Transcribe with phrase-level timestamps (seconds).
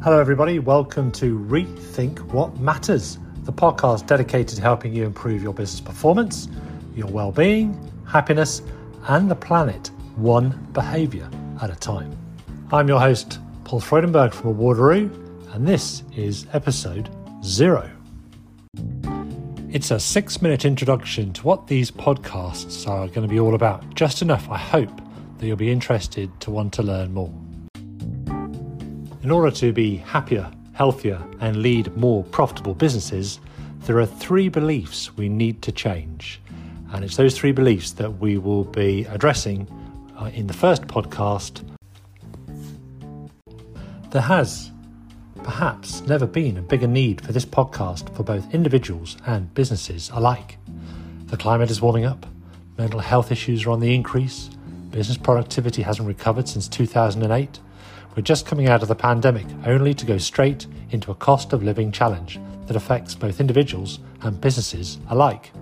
[0.00, 0.60] Hello, everybody.
[0.60, 6.46] Welcome to Rethink What Matters, the podcast dedicated to helping you improve your business performance,
[6.94, 7.76] your well being,
[8.06, 8.62] happiness,
[9.08, 11.28] and the planet one behaviour
[11.60, 12.16] at a time.
[12.70, 17.10] I'm your host, Paul Freudenberg from Awardaroo, and this is episode
[17.42, 17.90] zero.
[19.68, 23.96] It's a six minute introduction to what these podcasts are going to be all about.
[23.96, 25.00] Just enough, I hope,
[25.38, 27.34] that you'll be interested to want to learn more.
[29.22, 33.40] In order to be happier, healthier, and lead more profitable businesses,
[33.80, 36.40] there are three beliefs we need to change.
[36.92, 39.66] And it's those three beliefs that we will be addressing
[40.16, 41.64] uh, in the first podcast.
[44.10, 44.70] There has
[45.42, 50.58] perhaps never been a bigger need for this podcast for both individuals and businesses alike.
[51.26, 52.24] The climate is warming up,
[52.78, 54.48] mental health issues are on the increase,
[54.90, 57.58] business productivity hasn't recovered since 2008.
[58.16, 61.62] We're just coming out of the pandemic, only to go straight into a cost of
[61.62, 65.52] living challenge that affects both individuals and businesses alike.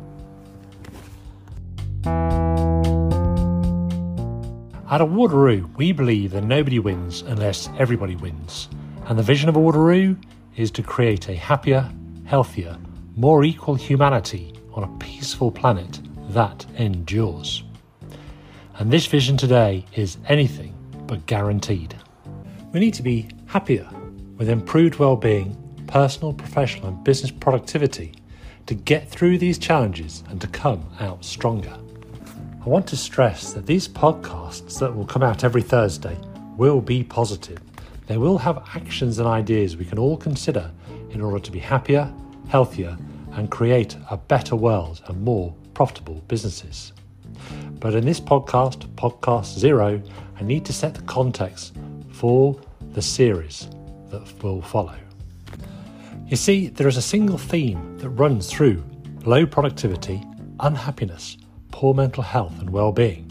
[4.89, 8.69] At Awardaroo, we believe that nobody wins unless everybody wins.
[9.07, 10.17] And the vision of Awardaroo
[10.57, 11.91] is to create a happier,
[12.25, 12.79] healthier,
[13.17, 17.65] more equal humanity on a peaceful planet that endures.
[18.79, 20.75] And this vision today is anything
[21.07, 21.95] but guaranteed.
[22.73, 23.89] We need to be happier
[24.37, 28.13] with improved well-being, personal, professional and business productivity
[28.67, 31.75] to get through these challenges and to come out stronger.
[32.65, 36.19] I want to stress that these podcasts that will come out every Thursday
[36.57, 37.61] will be positive.
[38.09, 40.71] They will have actions and ideas we can all consider
[41.11, 42.13] in order to be happier,
[42.49, 42.99] healthier,
[43.33, 46.93] and create a better world and more profitable businesses.
[47.79, 50.03] But in this podcast, Podcast Zero,
[50.39, 51.77] I need to set the context
[52.17, 52.59] for
[52.93, 53.69] the series
[54.11, 54.97] that will follow.
[56.27, 58.83] You see, there is a single theme that runs through
[59.25, 60.23] low productivity,
[60.61, 61.37] unhappiness,
[61.73, 63.31] poor mental health and well-being,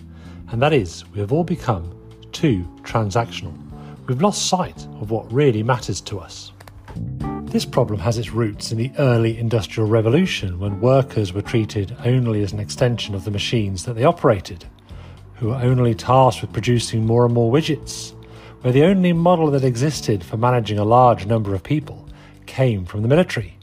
[0.52, 1.92] and that is we have all become
[2.32, 3.54] too transactional.
[4.06, 6.52] We've lost sight of what really matters to us.
[7.46, 12.44] This problem has its roots in the early industrial revolution when workers were treated only
[12.44, 14.66] as an extension of the machines that they operated,
[15.36, 18.14] who were only tasked with producing more and more widgets,
[18.62, 22.08] where the only model that existed for managing a large number of people
[22.46, 23.58] came from the military.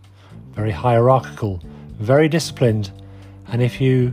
[0.55, 1.63] Very hierarchical,
[1.99, 2.91] very disciplined,
[3.49, 4.13] and if you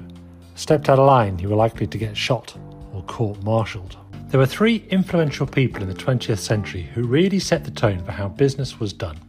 [0.55, 2.55] stepped out of line, you were likely to get shot
[2.93, 3.97] or court martialed.
[4.29, 8.11] There were three influential people in the 20th century who really set the tone for
[8.11, 9.19] how business was done.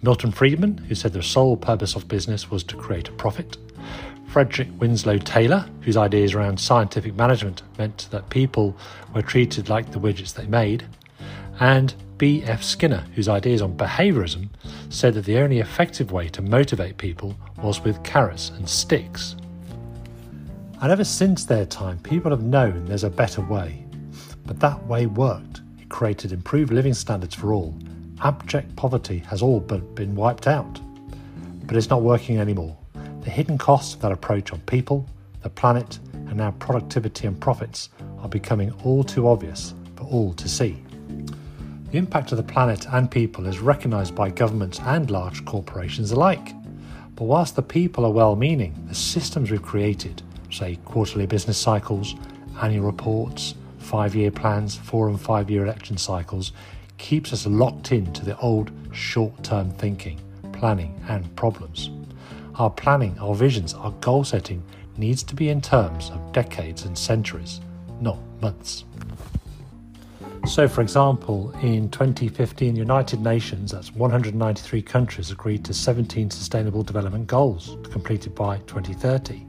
[0.00, 3.56] Milton Friedman, who said the sole purpose of business was to create a profit.
[4.28, 8.76] Frederick Winslow Taylor, whose ideas around scientific management meant that people
[9.14, 10.84] were treated like the widgets they made.
[11.60, 12.62] And B.F.
[12.62, 14.48] Skinner, whose ideas on behaviorism
[14.90, 19.34] said that the only effective way to motivate people was with carrots and sticks.
[20.80, 23.84] And ever since their time, people have known there's a better way.
[24.46, 25.62] But that way worked.
[25.80, 27.76] It created improved living standards for all.
[28.22, 30.80] Abject poverty has all but been wiped out.
[31.64, 32.77] But it's not working anymore.
[33.28, 35.04] The hidden costs of that approach on people,
[35.42, 37.90] the planet, and now productivity and profits
[38.20, 40.82] are becoming all too obvious for all to see.
[41.90, 46.54] The impact of the planet and people is recognised by governments and large corporations alike.
[47.16, 52.14] But whilst the people are well meaning, the systems we've created say quarterly business cycles,
[52.62, 56.52] annual reports, five year plans, four and five year election cycles,
[56.96, 60.18] keeps us locked into the old short term thinking,
[60.54, 61.90] planning, and problems.
[62.58, 64.64] Our planning, our visions, our goal setting
[64.96, 67.60] needs to be in terms of decades and centuries,
[68.00, 68.84] not months.
[70.44, 76.82] So, for example, in 2015, the United Nations, that's 193 countries, agreed to 17 Sustainable
[76.82, 79.46] Development Goals completed by 2030.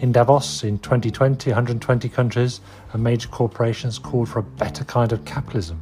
[0.00, 2.60] In Davos in 2020, 120 countries
[2.92, 5.80] and major corporations called for a better kind of capitalism,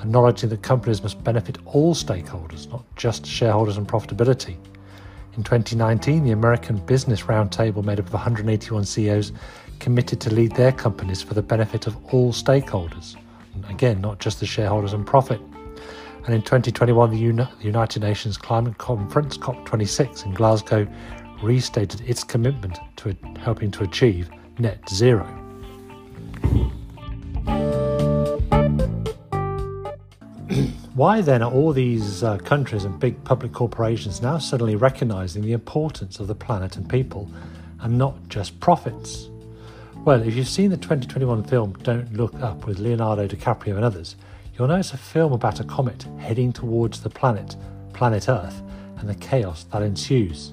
[0.00, 4.58] acknowledging that companies must benefit all stakeholders, not just shareholders and profitability.
[5.36, 9.32] In 2019, the American Business Roundtable, made up of 181 CEOs,
[9.80, 13.16] committed to lead their companies for the benefit of all stakeholders.
[13.68, 15.40] Again, not just the shareholders and profit.
[16.26, 20.86] And in 2021, the, Uni- the United Nations Climate Conference, COP26 in Glasgow,
[21.42, 25.43] restated its commitment to helping to achieve net zero.
[30.94, 35.52] Why then are all these uh, countries and big public corporations now suddenly recognizing the
[35.52, 37.28] importance of the planet and people
[37.80, 39.28] and not just profits?
[40.04, 44.14] Well, if you've seen the 2021 film Don't Look Up with Leonardo DiCaprio and others,
[44.56, 47.56] you'll notice a film about a comet heading towards the planet,
[47.92, 48.62] planet Earth,
[48.98, 50.52] and the chaos that ensues.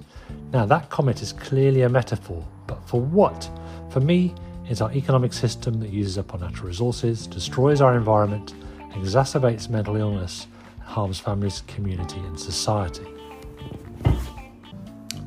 [0.51, 3.47] Now, that comet is clearly a metaphor, but for what?
[3.91, 4.33] For me,
[4.65, 8.55] it's our economic system that uses up our natural resources, destroys our environment,
[8.93, 10.47] exacerbates mental illness,
[10.83, 13.05] harms families, community, and society.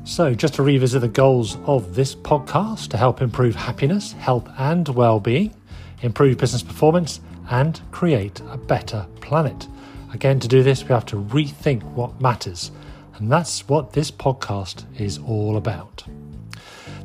[0.03, 4.87] So, just to revisit the goals of this podcast to help improve happiness, health, and
[4.89, 5.53] well being,
[6.01, 9.67] improve business performance, and create a better planet.
[10.13, 12.71] Again, to do this, we have to rethink what matters,
[13.15, 16.03] and that's what this podcast is all about.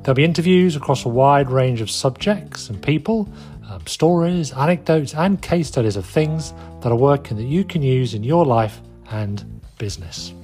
[0.03, 3.29] There'll be interviews across a wide range of subjects and people,
[3.71, 8.15] um, stories, anecdotes, and case studies of things that are working that you can use
[8.15, 8.81] in your life
[9.11, 9.45] and
[9.79, 10.35] business.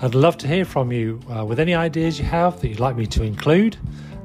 [0.00, 2.96] I'd love to hear from you uh, with any ideas you have that you'd like
[2.96, 3.76] me to include.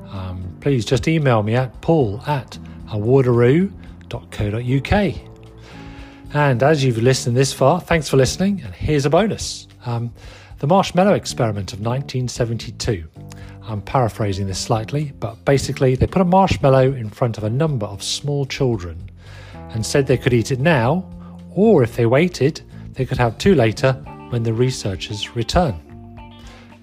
[0.09, 2.59] Um, please just email me at paul at
[2.89, 5.31] awardaroo.co.uk.
[6.33, 8.61] And as you've listened this far, thanks for listening.
[8.63, 10.13] And here's a bonus um,
[10.59, 13.07] the marshmallow experiment of 1972.
[13.63, 17.85] I'm paraphrasing this slightly, but basically, they put a marshmallow in front of a number
[17.85, 19.09] of small children
[19.69, 21.09] and said they could eat it now,
[21.53, 22.61] or if they waited,
[22.93, 23.93] they could have two later
[24.29, 25.75] when the researchers return.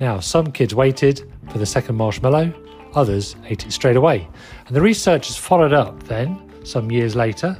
[0.00, 2.52] Now, some kids waited for the second marshmallow,
[2.94, 4.28] others ate it straight away.
[4.66, 7.56] And the researchers followed up then, some years later,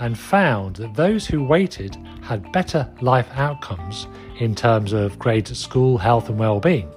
[0.00, 4.06] and found that those who waited had better life outcomes
[4.38, 6.90] in terms of grades at school, health, and well being.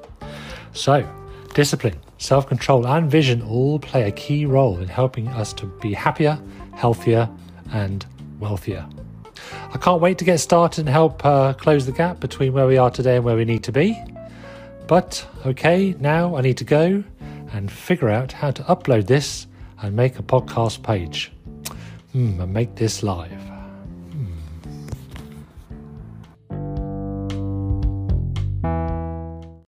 [0.73, 1.07] So,
[1.55, 5.93] discipline, self control, and vision all play a key role in helping us to be
[5.93, 6.39] happier,
[6.75, 7.27] healthier,
[7.71, 8.05] and
[8.39, 8.85] wealthier.
[9.73, 12.77] I can't wait to get started and help uh, close the gap between where we
[12.77, 13.99] are today and where we need to be.
[14.87, 17.03] But okay, now I need to go
[17.51, 19.47] and figure out how to upload this
[19.81, 21.31] and make a podcast page.
[22.11, 23.54] Hmm, and make this live.